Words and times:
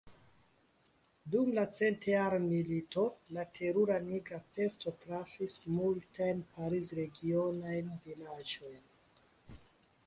Dum 1.33 1.51
la 1.57 1.65
centjara 1.79 2.39
milito, 2.45 3.03
la 3.37 3.45
terura 3.59 3.99
nigra 4.07 4.41
pesto 4.57 4.95
trafis 5.05 5.55
multajn 5.77 6.43
Pariz-regionajn 6.57 7.95
vilaĝojn. 8.09 8.85